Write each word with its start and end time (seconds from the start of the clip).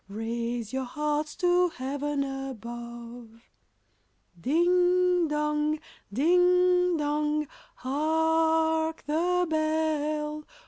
Raise 0.09 0.73
your 0.73 0.85
hearts 0.85 1.35
to 1.35 1.69
Heaven 1.69 2.23
above! 2.23 3.27
Chorus. 3.27 3.41
Ding 4.41 5.27
dong! 5.27 5.79
ding 6.11 6.97
dong! 6.97 7.47
hark, 7.75 9.03
the 9.05 9.45
bell! 9.47 10.47